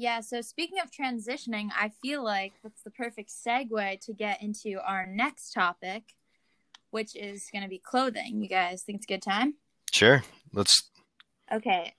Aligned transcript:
Yeah, 0.00 0.20
so 0.20 0.40
speaking 0.40 0.78
of 0.82 0.90
transitioning, 0.90 1.68
I 1.78 1.90
feel 1.90 2.24
like 2.24 2.54
that's 2.62 2.80
the 2.80 2.90
perfect 2.90 3.28
segue 3.28 4.00
to 4.00 4.14
get 4.14 4.42
into 4.42 4.80
our 4.82 5.04
next 5.04 5.52
topic, 5.52 6.14
which 6.90 7.14
is 7.14 7.50
going 7.52 7.64
to 7.64 7.68
be 7.68 7.82
clothing. 7.84 8.40
You 8.40 8.48
guys 8.48 8.82
think 8.82 8.96
it's 8.96 9.04
a 9.04 9.12
good 9.12 9.20
time? 9.20 9.56
Sure. 9.92 10.22
Let's. 10.54 10.88
Okay. 11.52 11.92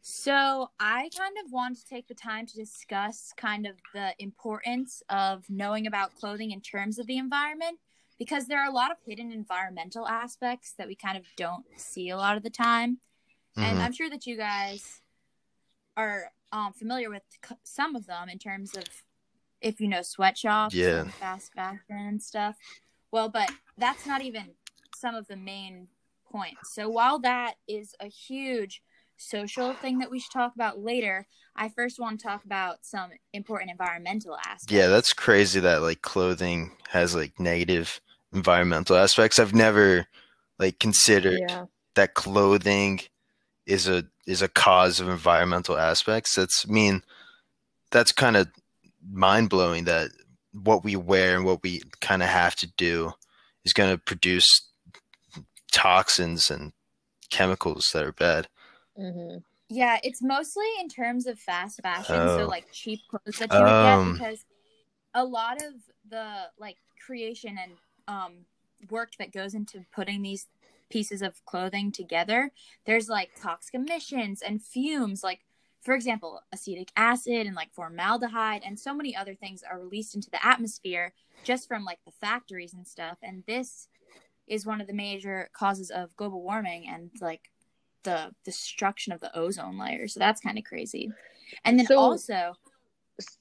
So 0.00 0.70
I 0.80 1.10
kind 1.18 1.34
of 1.44 1.52
want 1.52 1.76
to 1.76 1.84
take 1.84 2.08
the 2.08 2.14
time 2.14 2.46
to 2.46 2.54
discuss 2.54 3.34
kind 3.36 3.66
of 3.66 3.74
the 3.92 4.14
importance 4.18 5.02
of 5.10 5.44
knowing 5.50 5.86
about 5.86 6.14
clothing 6.14 6.50
in 6.50 6.62
terms 6.62 6.98
of 6.98 7.06
the 7.06 7.18
environment 7.18 7.78
because 8.18 8.46
there 8.46 8.58
are 8.58 8.70
a 8.70 8.74
lot 8.74 8.90
of 8.90 8.96
hidden 9.06 9.32
environmental 9.32 10.08
aspects 10.08 10.72
that 10.78 10.88
we 10.88 10.94
kind 10.94 11.18
of 11.18 11.24
don't 11.36 11.66
see 11.76 12.08
a 12.08 12.16
lot 12.16 12.38
of 12.38 12.42
the 12.42 12.48
time. 12.48 13.00
And 13.58 13.80
Mhm. 13.80 13.82
I'm 13.82 13.92
sure 13.92 14.08
that 14.08 14.24
you 14.24 14.38
guys 14.38 15.02
are 15.98 16.30
um, 16.52 16.72
familiar 16.72 17.10
with 17.10 17.24
some 17.64 17.96
of 17.96 18.06
them 18.06 18.28
in 18.28 18.38
terms 18.38 18.74
of 18.74 18.84
if 19.60 19.80
you 19.80 19.88
know 19.88 20.02
sweatshops 20.02 20.74
Yeah. 20.74 21.04
fast 21.18 21.52
fashion 21.52 21.80
and 21.90 22.22
stuff. 22.22 22.56
Well, 23.10 23.28
but 23.28 23.50
that's 23.76 24.06
not 24.06 24.22
even 24.22 24.52
some 24.94 25.14
of 25.14 25.26
the 25.26 25.36
main 25.36 25.88
points. 26.30 26.74
So 26.74 26.88
while 26.88 27.18
that 27.20 27.54
is 27.66 27.94
a 28.00 28.06
huge 28.06 28.82
social 29.16 29.72
thing 29.74 29.98
that 29.98 30.10
we 30.10 30.20
should 30.20 30.32
talk 30.32 30.54
about 30.54 30.78
later, 30.78 31.26
I 31.56 31.68
first 31.68 31.98
want 31.98 32.20
to 32.20 32.26
talk 32.26 32.44
about 32.44 32.84
some 32.84 33.10
important 33.32 33.70
environmental 33.72 34.36
aspects. 34.36 34.72
Yeah, 34.72 34.86
that's 34.86 35.12
crazy 35.12 35.58
that 35.60 35.82
like 35.82 36.02
clothing 36.02 36.76
has 36.90 37.14
like 37.14 37.40
negative 37.40 38.00
environmental 38.32 38.96
aspects. 38.96 39.38
I've 39.38 39.54
never 39.54 40.06
like 40.58 40.78
considered 40.78 41.40
Yeah. 41.40 41.64
that 41.96 42.14
clothing 42.14 43.00
is 43.68 43.88
a 43.88 44.04
is 44.26 44.42
a 44.42 44.48
cause 44.48 45.00
of 45.00 45.08
environmental 45.08 45.78
aspects. 45.78 46.34
That's 46.34 46.66
I 46.68 46.72
mean 46.72 47.02
that's 47.90 48.12
kind 48.12 48.36
of 48.36 48.48
mind 49.10 49.50
blowing 49.50 49.84
that 49.84 50.10
what 50.52 50.84
we 50.84 50.96
wear 50.96 51.36
and 51.36 51.44
what 51.44 51.62
we 51.62 51.82
kind 52.00 52.22
of 52.22 52.28
have 52.30 52.56
to 52.56 52.72
do 52.76 53.12
is 53.64 53.72
going 53.72 53.90
to 53.90 53.98
produce 53.98 54.48
toxins 55.72 56.50
and 56.50 56.72
chemicals 57.30 57.90
that 57.92 58.04
are 58.04 58.12
bad. 58.12 58.48
hmm 58.96 59.38
Yeah, 59.68 59.98
it's 60.02 60.22
mostly 60.22 60.66
in 60.80 60.88
terms 60.88 61.26
of 61.26 61.38
fast 61.38 61.80
fashion, 61.82 62.14
Oh. 62.14 62.36
so 62.36 62.46
like 62.46 62.66
cheap 62.72 63.00
clothes 63.08 63.38
that 63.38 63.58
you 63.58 63.64
would 63.64 63.78
Um. 63.78 64.12
get 64.12 64.14
because 64.14 64.44
a 65.14 65.24
lot 65.24 65.58
of 65.58 65.74
the 66.08 66.50
like 66.58 66.76
creation 67.04 67.58
and 67.62 67.72
um 68.08 68.32
work 68.90 69.12
that 69.18 69.32
goes 69.32 69.54
into 69.54 69.84
putting 69.92 70.22
these 70.22 70.46
pieces 70.88 71.22
of 71.22 71.44
clothing 71.44 71.92
together, 71.92 72.50
there's 72.84 73.08
like 73.08 73.30
toxic 73.40 73.74
emissions 73.74 74.42
and 74.42 74.62
fumes 74.62 75.22
like 75.22 75.40
for 75.80 75.94
example, 75.94 76.42
acetic 76.52 76.90
acid 76.96 77.46
and 77.46 77.54
like 77.54 77.72
formaldehyde 77.72 78.62
and 78.66 78.78
so 78.78 78.92
many 78.92 79.14
other 79.14 79.34
things 79.36 79.62
are 79.62 79.78
released 79.78 80.14
into 80.16 80.28
the 80.28 80.44
atmosphere 80.44 81.14
just 81.44 81.68
from 81.68 81.84
like 81.84 82.00
the 82.04 82.10
factories 82.10 82.74
and 82.74 82.84
stuff 82.86 83.16
and 83.22 83.44
this 83.46 83.86
is 84.48 84.66
one 84.66 84.80
of 84.80 84.86
the 84.88 84.92
major 84.92 85.48
causes 85.52 85.90
of 85.90 86.14
global 86.16 86.42
warming 86.42 86.88
and 86.88 87.10
like 87.20 87.50
the 88.02 88.34
destruction 88.44 89.12
of 89.12 89.20
the 89.20 89.34
ozone 89.38 89.78
layer. 89.78 90.08
So 90.08 90.18
that's 90.18 90.40
kind 90.40 90.58
of 90.58 90.64
crazy. 90.64 91.10
And 91.64 91.78
then 91.78 91.86
So- 91.86 91.98
also, 91.98 92.54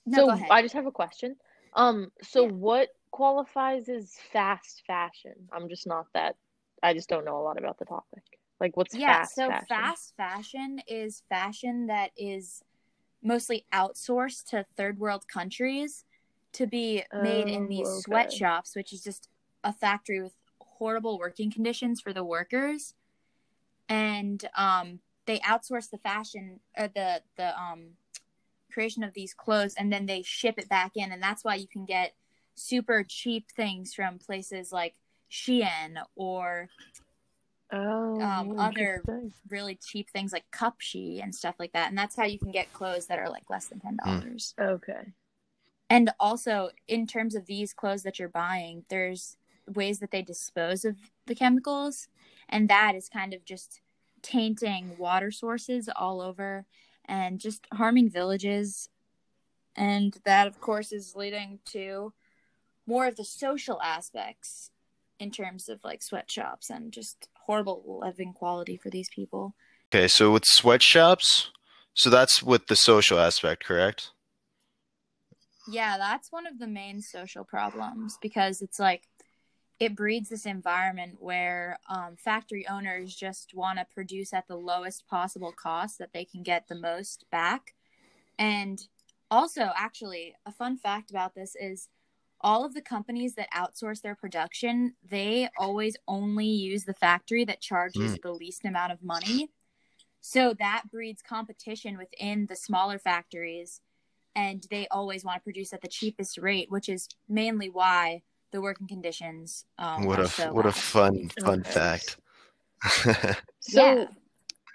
No, 0.06 0.36
so. 0.36 0.45
I 0.50 0.62
just 0.62 0.73
have 0.73 0.86
a 0.86 0.92
question. 0.92 1.36
Um, 1.73 2.12
so 2.22 2.44
Yeah. 2.45 2.52
what 2.52 2.90
qualifies 3.12 3.90
as 3.90 4.16
fast 4.31 4.84
fashion? 4.86 5.48
I'm 5.52 5.70
just 5.70 5.86
not 5.88 6.08
that. 6.14 6.36
I 6.83 6.94
just 6.94 7.09
don't 7.09 7.25
know 7.25 7.39
a 7.39 7.44
lot 7.44 7.58
about 7.58 7.78
the 7.80 7.86
topic. 7.86 8.24
Like, 8.59 8.78
what's 8.78 8.96
yeah, 8.96 9.16
fast 9.18 9.35
so 9.35 9.47
fashion? 9.47 9.68
fast 9.68 10.13
fashion 10.16 10.81
is 10.88 11.24
fashion 11.29 11.88
that 11.88 12.12
is 12.18 12.63
mostly 13.22 13.66
outsourced 13.74 14.46
to 14.50 14.66
third 14.75 15.00
world 15.00 15.28
countries 15.28 16.06
to 16.53 16.66
be 16.68 17.03
made 17.13 17.50
in 17.50 17.63
Oh, 17.63 17.69
these 17.69 17.90
okay. 17.90 18.03
sweatshops, 18.03 18.75
which 18.75 18.94
is 18.94 19.03
just 19.03 19.29
a 19.63 19.74
factory 19.74 20.22
with 20.22 20.34
horrible 20.62 21.19
working 21.19 21.52
conditions 21.52 22.00
for 22.00 22.13
the 22.13 22.24
workers. 22.24 22.94
And 23.90 24.44
um, 24.56 25.00
they 25.25 25.40
outsource 25.40 25.90
the 25.90 25.97
fashion 25.97 26.59
or 26.78 26.88
the 26.88 27.22
the 27.38 27.59
um, 27.59 27.91
creation 28.72 29.03
of 29.03 29.13
these 29.13 29.34
clothes, 29.34 29.75
and 29.78 29.91
then 29.91 30.06
they 30.06 30.22
ship 30.22 30.56
it 30.57 30.69
back 30.69 30.91
in, 30.96 31.12
and 31.12 31.22
that's 31.22 31.44
why 31.44 31.56
you 31.56 31.68
can 31.68 31.85
get 31.85 32.16
super 32.56 33.03
cheap 33.07 33.47
things 33.56 33.94
from 33.94 34.18
places 34.19 34.72
like 34.72 34.96
Shein 35.32 36.02
or 36.16 36.70
Oh, 37.70 38.22
um, 38.22 38.58
other- 38.58 39.04
really 39.50 39.76
cheap 39.76 40.10
things 40.10 40.32
like 40.32 40.50
Cupshe 40.52 41.22
and 41.22 41.36
stuff 41.36 41.56
like 41.60 41.74
that. 41.74 41.90
And 41.90 41.98
that's 41.98 42.16
how 42.16 42.24
you 42.24 42.40
can 42.40 42.52
get 42.52 42.72
clothes 42.72 43.08
that 43.08 43.20
are 43.20 43.30
like 43.30 43.50
less 43.50 43.68
than 43.68 43.80
ten 43.80 43.98
dollars. 44.04 44.54
Okay. 44.60 45.14
And 45.90 46.12
also, 46.20 46.72
in 46.88 47.08
terms 47.08 47.36
of 47.36 47.46
these 47.46 47.74
clothes 47.74 48.04
that 48.04 48.20
you're 48.20 48.30
buying, 48.30 48.86
there's 48.90 49.38
ways 49.68 50.00
that 50.00 50.12
they 50.12 50.22
dispose 50.22 50.86
of 50.86 50.96
the 51.26 51.36
chemicals, 51.36 52.08
and 52.50 52.70
that 52.70 52.96
is 52.96 53.09
kind 53.09 53.34
of 53.34 53.44
just 53.46 53.82
tainting 54.22 54.98
water 54.98 55.32
sources 55.32 55.90
all 55.96 56.22
over 56.22 56.66
and 57.06 57.40
just 57.40 57.68
harming 57.74 58.09
villages. 58.09 58.90
And 59.76 60.18
that, 60.24 60.48
of 60.48 60.59
course, 60.59 60.92
is 60.92 61.16
leading 61.16 61.59
to 61.66 62.14
more 62.86 63.08
of 63.08 63.16
the 63.16 63.24
social 63.26 63.82
aspects 63.82 64.72
in 65.19 65.31
terms 65.31 65.69
of 65.69 65.83
like 65.83 66.01
sweatshops 66.01 66.69
and 66.69 66.91
just 66.91 67.28
horrible 67.45 68.00
living 68.01 68.33
quality 68.33 68.78
for 68.78 68.89
these 68.89 69.09
people. 69.09 69.55
Okay, 69.94 70.07
so 70.07 70.31
with 70.31 70.44
sweatshops, 70.45 71.51
so 71.94 72.09
that's 72.09 72.44
with 72.44 72.67
the 72.67 72.75
social 72.75 73.19
aspect, 73.19 73.63
correct? 73.63 74.11
Yeah, 75.67 75.97
that's 75.97 76.31
one 76.31 76.47
of 76.47 76.59
the 76.59 76.67
main 76.67 77.01
social 77.01 77.44
problems 77.44 78.17
because 78.22 78.61
it's 78.61 78.79
like 78.79 79.03
it 79.79 79.95
breeds 79.95 80.29
this 80.29 80.45
environment 80.45 81.17
where 81.19 81.78
um, 81.89 82.16
factory 82.17 82.67
owners 82.67 83.16
just 83.16 83.53
want 83.53 83.78
to 83.78 83.85
produce 83.94 84.34
at 84.34 84.47
the 84.47 84.55
lowest 84.55 85.07
possible 85.07 85.51
cost 85.51 85.99
that 85.99 86.13
they 86.13 86.25
can 86.25 86.41
get 86.41 86.67
the 86.67 86.75
most 86.75 87.25
back. 87.31 87.75
And 88.39 88.79
also, 89.29 89.72
actually, 89.75 90.35
a 90.45 90.51
fun 90.51 90.78
fact 90.78 91.11
about 91.11 91.35
this 91.35 91.55
is 91.59 91.89
all 92.42 92.66
of 92.66 92.74
the 92.74 92.81
companies 92.81 93.36
that 93.36 93.50
outsource 93.52 94.02
their 94.02 94.16
production, 94.16 94.94
they 95.09 95.50
always 95.58 95.96
only 96.08 96.46
use 96.46 96.84
the 96.84 96.94
factory 96.94 97.46
that 97.46 97.62
charges 97.62 98.18
the 98.22 98.31
least 98.31 98.66
amount 98.66 98.92
of 98.92 99.03
money. 99.03 99.50
So 100.22 100.53
that 100.59 100.84
breeds 100.92 101.22
competition 101.22 101.97
within 101.97 102.46
the 102.47 102.56
smaller 102.56 103.00
factories 103.00 103.81
and 104.36 104.66
they 104.70 104.88
always 104.90 105.24
want 105.24 105.38
to 105.38 105.44
produce 105.44 105.74
at 105.74 105.81
the 105.81 105.88
cheapest 105.88 106.38
rate, 106.38 106.70
which 106.70 106.90
is 106.90 107.08
mainly 107.28 107.70
why 107.70 108.22
the 108.52 108.62
working 108.62 108.88
conditions. 108.88 109.66
Um, 109.80 110.06
What 110.06 110.20
are 110.20 110.24
a 110.24 110.28
so 110.28 110.53
what 110.53 110.66
a 110.66 110.72
fun 110.72 111.30
fun 111.30 111.64
fact. 111.64 112.18
So, 113.59 113.84
Yeah. 113.84 114.06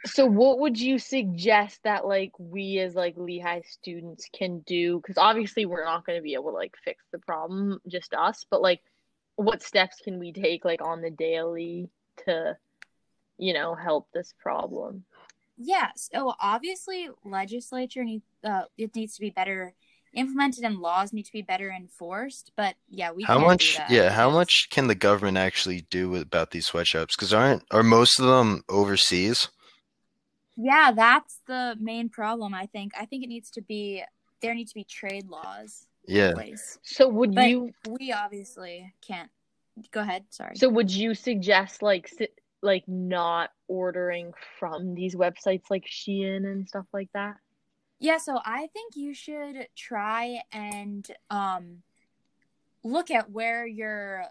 So 0.05 0.27
what 0.27 0.59
would 0.59 0.79
you 0.79 0.99
suggest 0.99 1.81
that 1.85 2.07
like 2.07 2.33
we 2.39 2.79
as 2.79 2.95
like 2.95 3.17
Lehigh 3.17 3.63
students 3.63 4.29
can 4.33 4.61
do? 4.61 4.99
Because 4.99 5.19
obviously 5.19 5.65
we're 5.65 5.85
not 5.85 6.05
going 6.05 6.19
to 6.19 6.23
be 6.23 6.35
able 6.35 6.51
to 6.51 6.57
like 6.57 6.75
fix 6.85 7.05
the 7.13 7.19
problem, 7.19 7.81
just 7.87 8.13
us. 8.15 8.45
But 8.51 8.63
like, 8.63 8.81
what 9.37 9.63
steps 9.63 10.01
can 10.03 10.19
we 10.19 10.33
take 10.33 10.65
like 10.65 10.83
on 10.83 11.03
the 11.03 11.11
daily 11.11 11.89
to, 12.27 12.57
you 13.39 13.55
know, 13.55 13.75
help 13.75 14.09
this 14.13 14.35
problem? 14.43 15.05
Yeah. 15.57 15.91
So 15.97 16.35
obviously, 16.41 17.09
legislature 17.25 18.03
needs 18.03 18.25
uh, 18.43 18.63
it 18.77 18.97
needs 18.97 19.15
to 19.15 19.21
be 19.21 19.31
better 19.31 19.73
implemented, 20.15 20.65
and 20.65 20.79
laws 20.79 21.13
need 21.13 21.27
to 21.27 21.33
be 21.33 21.43
better 21.43 21.71
enforced. 21.71 22.51
But 22.57 22.75
yeah, 22.89 23.13
we 23.13 23.23
How 23.23 23.39
much? 23.39 23.73
Do 23.73 23.79
that 23.79 23.91
Yeah, 23.91 24.11
how 24.11 24.31
much 24.31 24.69
can 24.71 24.89
the 24.89 24.97
government 24.97 25.39
actually 25.39 25.87
do 25.91 26.17
about 26.17 26.51
these 26.51 26.67
sweatshops? 26.67 27.15
Because 27.15 27.33
aren't 27.33 27.63
are 27.71 27.85
most 27.85 28.19
of 28.19 28.27
them 28.27 28.65
overseas? 28.69 29.49
Yeah, 30.57 30.93
that's 30.95 31.41
the 31.47 31.77
main 31.81 32.09
problem. 32.09 32.55
I 32.55 32.67
think. 32.67 32.93
I 32.99 33.07
think 33.07 33.25
it 33.25 33.29
needs 33.29 33.51
to 33.53 33.63
be 33.63 34.03
there. 34.41 34.55
Need 34.55 34.69
to 34.69 34.75
be 34.75 34.85
trade 34.85 35.29
laws 35.29 35.87
Yeah. 36.07 36.33
place. 36.33 36.79
So 36.83 37.09
would 37.09 37.35
But 37.35 37.49
you? 37.49 37.71
we 37.89 38.13
obviously 38.13 38.93
can't. 39.01 39.31
Go 39.91 40.01
ahead. 40.01 40.25
Sorry. 40.31 40.57
So 40.57 40.69
would 40.69 40.91
you 40.91 41.15
suggest 41.15 41.83
like 41.83 42.11
like 42.63 42.85
not 42.87 43.51
ordering 43.69 44.33
from 44.59 44.95
these 44.95 45.17
websites 45.17 45.71
like 45.71 45.85
Shein 45.87 46.47
and 46.47 46.69
stuff 46.69 46.87
like 46.93 47.09
that? 47.15 47.37
Yeah, 47.99 48.19
so 48.19 48.39
I 48.45 48.67
think 48.73 48.97
you 48.97 49.15
should 49.15 49.69
try 49.77 50.43
and 50.53 51.09
um 51.31 51.83
look 52.85 53.11
at 53.11 53.31
where 53.31 53.67
your 53.67 54.25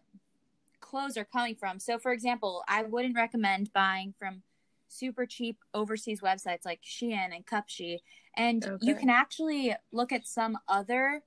clothes 0.81 1.17
are 1.17 1.25
coming 1.25 1.55
from. 1.55 1.79
So 1.79 1.97
for 1.97 2.11
example, 2.11 2.63
I 2.67 2.83
wouldn't 2.83 3.15
recommend 3.15 3.71
buying 3.73 4.13
from 4.19 4.43
super 4.91 5.25
cheap 5.25 5.57
overseas 5.73 6.21
websites 6.21 6.65
like 6.65 6.81
Shein 6.83 7.33
and 7.33 7.45
Cupshe. 7.45 7.99
And 8.35 8.77
you 8.81 8.95
can 8.95 9.09
actually 9.09 9.75
look 9.91 10.11
at 10.11 10.27
some 10.27 10.57
other 10.67 11.23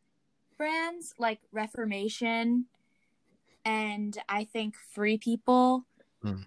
brands 0.56 1.14
like 1.18 1.40
Reformation 1.52 2.66
and 3.64 4.16
I 4.28 4.44
think 4.44 4.74
Free 4.76 5.18
People. 5.18 5.84
Hmm. 6.22 6.42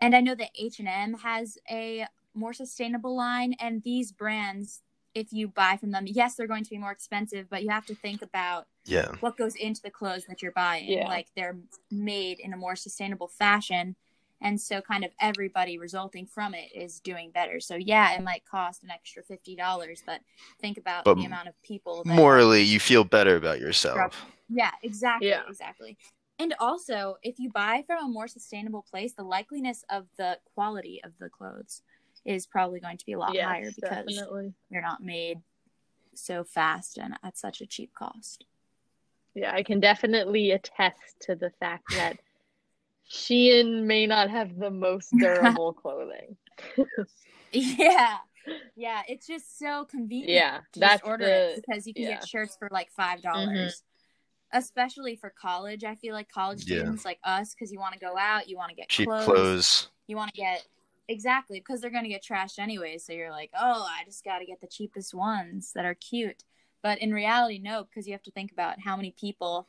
And 0.00 0.16
I 0.16 0.20
know 0.20 0.34
that 0.34 0.50
H&M 0.58 1.14
has 1.14 1.58
a 1.70 2.06
more 2.34 2.52
sustainable 2.52 3.14
line 3.14 3.54
and 3.60 3.82
these 3.82 4.10
brands 4.10 4.80
if 5.14 5.30
you 5.30 5.46
buy 5.46 5.76
from 5.76 5.90
them, 5.90 6.04
yes, 6.06 6.34
they're 6.34 6.46
going 6.46 6.64
to 6.64 6.70
be 6.70 6.78
more 6.78 6.90
expensive, 6.90 7.46
but 7.50 7.62
you 7.62 7.68
have 7.68 7.84
to 7.86 7.94
think 7.94 8.22
about 8.22 8.66
Yeah. 8.86 9.12
what 9.20 9.36
goes 9.36 9.54
into 9.54 9.82
the 9.82 9.90
clothes 9.90 10.24
that 10.24 10.40
you're 10.40 10.52
buying. 10.52 10.90
Yeah. 10.90 11.06
Like 11.06 11.28
they're 11.36 11.58
made 11.90 12.40
in 12.40 12.54
a 12.54 12.56
more 12.56 12.76
sustainable 12.76 13.28
fashion. 13.28 13.96
And 14.42 14.60
so 14.60 14.80
kind 14.80 15.04
of 15.04 15.12
everybody 15.20 15.78
resulting 15.78 16.26
from 16.26 16.52
it 16.54 16.70
is 16.74 17.00
doing 17.00 17.30
better. 17.30 17.60
So 17.60 17.76
yeah, 17.76 18.12
it 18.12 18.22
might 18.22 18.44
cost 18.44 18.82
an 18.82 18.90
extra 18.90 19.22
fifty 19.22 19.54
dollars, 19.56 20.02
but 20.04 20.20
think 20.60 20.76
about 20.78 21.04
But 21.04 21.16
the 21.16 21.24
amount 21.24 21.48
of 21.48 21.62
people 21.62 22.02
that 22.04 22.14
Morally, 22.14 22.62
you 22.62 22.80
feel 22.80 23.04
better 23.04 23.36
about 23.36 23.60
yourself. 23.60 24.26
Yeah, 24.48 24.72
exactly. 24.82 25.28
Yeah. 25.28 25.42
Exactly. 25.48 25.96
And 26.38 26.54
also, 26.58 27.16
if 27.22 27.38
you 27.38 27.50
buy 27.50 27.84
from 27.86 28.04
a 28.04 28.08
more 28.08 28.26
sustainable 28.26 28.84
place, 28.90 29.12
the 29.12 29.24
likeliness 29.24 29.84
of 29.88 30.06
the 30.16 30.38
quality 30.54 31.00
of 31.04 31.12
the 31.20 31.28
clothes 31.28 31.82
is 32.24 32.46
probably 32.46 32.80
going 32.80 32.96
to 32.98 33.06
be 33.06 33.12
a 33.12 33.18
lot 33.18 33.34
Yes, 33.34 33.46
higher 33.46 33.70
because 33.70 34.06
definitely. 34.06 34.54
they're 34.70 34.82
not 34.82 35.02
made 35.02 35.38
so 36.14 36.42
fast 36.42 36.98
and 36.98 37.14
at 37.22 37.38
such 37.38 37.60
a 37.60 37.66
cheap 37.66 37.94
cost. 37.94 38.44
Yeah, 39.34 39.52
I 39.54 39.62
can 39.62 39.80
definitely 39.80 40.50
attest 40.50 41.20
to 41.22 41.34
the 41.34 41.50
fact 41.60 41.84
that 41.90 42.18
Shein 43.12 43.84
may 43.84 44.06
not 44.06 44.30
have 44.30 44.58
the 44.58 44.70
most 44.70 45.10
durable 45.18 45.72
clothing. 45.72 46.36
Yeah. 47.52 48.18
Yeah, 48.74 49.02
it's 49.08 49.24
just 49.24 49.56
so 49.56 49.84
convenient. 49.84 50.32
Yeah, 50.32 50.58
to 50.72 50.80
that's 50.80 50.94
just 50.94 51.04
order 51.04 51.26
the- 51.26 51.50
it 51.52 51.64
because 51.64 51.86
you 51.86 51.94
can 51.94 52.02
yeah. 52.02 52.10
get 52.14 52.26
shirts 52.26 52.56
for 52.56 52.68
like 52.72 52.90
five 52.90 53.20
mm-hmm. 53.20 53.28
dollars. 53.30 53.84
Especially 54.52 55.14
for 55.14 55.30
college, 55.30 55.84
I 55.84 55.94
feel 55.94 56.12
like 56.12 56.28
college 56.28 56.64
Yeah. 56.66 56.78
students 56.78 57.04
like 57.04 57.20
us, 57.22 57.54
because 57.54 57.70
you 57.70 57.78
want 57.78 57.92
to 57.94 58.00
go 58.00 58.18
out, 58.18 58.48
you 58.48 58.56
want 58.56 58.70
to 58.70 58.74
get 58.74 58.88
Cheap 58.88 59.06
clothes, 59.06 59.24
clothes. 59.26 59.88
you 60.08 60.16
want 60.16 60.34
to 60.34 60.40
get 60.40 60.66
exactly 61.06 61.60
because 61.60 61.80
they're 61.80 61.90
going 61.90 62.02
to 62.02 62.10
get 62.10 62.24
trashed 62.24 62.58
anyway. 62.58 62.98
So 62.98 63.12
you're 63.12 63.30
like, 63.30 63.50
oh, 63.54 63.86
I 63.88 64.04
just 64.06 64.24
got 64.24 64.40
to 64.40 64.44
get 64.44 64.60
the 64.60 64.66
cheapest 64.66 65.14
ones 65.14 65.70
that 65.76 65.84
are 65.84 65.94
cute. 65.94 66.42
But 66.82 66.98
in 66.98 67.14
reality, 67.14 67.60
no, 67.62 67.84
because 67.84 68.08
you 68.08 68.12
have 68.12 68.24
to 68.24 68.32
think 68.32 68.50
about 68.50 68.80
how 68.80 68.96
many 68.96 69.12
people 69.12 69.68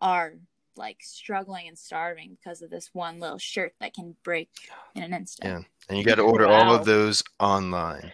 are 0.00 0.34
like 0.76 0.98
struggling 1.00 1.68
and 1.68 1.78
starving 1.78 2.36
because 2.38 2.62
of 2.62 2.70
this 2.70 2.90
one 2.92 3.20
little 3.20 3.38
shirt 3.38 3.74
that 3.80 3.94
can 3.94 4.16
break 4.22 4.48
in 4.94 5.02
an 5.02 5.12
instant. 5.12 5.50
Yeah. 5.50 5.60
And 5.88 5.98
you 5.98 6.04
got 6.04 6.16
to 6.16 6.22
order 6.32 6.46
all 6.46 6.74
of 6.74 6.84
those 6.84 7.22
online. 7.38 8.12